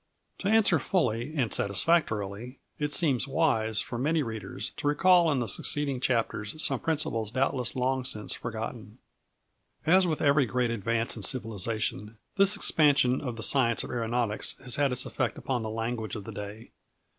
_To 0.41 0.47
answer 0.49 0.79
fully 0.79 1.35
and 1.35 1.53
satisfactorily, 1.53 2.57
it 2.79 2.91
seems 2.91 3.27
wise, 3.27 3.81
for 3.81 3.99
many 3.99 4.23
readers, 4.23 4.71
to 4.77 4.87
recall 4.87 5.31
in 5.31 5.37
the 5.37 5.47
succeeding 5.47 5.99
chapters 5.99 6.55
some 6.65 6.79
principles 6.79 7.29
doubtless 7.29 7.75
long 7.75 8.03
since 8.03 8.33
forgotten. 8.33 8.97
As 9.85 10.07
with 10.07 10.23
every 10.23 10.47
great 10.47 10.71
advance 10.71 11.15
in 11.15 11.21
civilization, 11.21 12.17
this 12.35 12.55
expansion 12.55 13.21
of 13.21 13.35
the 13.35 13.43
science 13.43 13.83
of 13.83 13.91
aeronautics 13.91 14.53
has 14.63 14.77
had 14.77 14.91
its 14.91 15.05
effect 15.05 15.37
upon 15.37 15.61
the 15.61 15.69
language 15.69 16.15
of 16.15 16.23
the 16.23 16.31
day. 16.31 16.71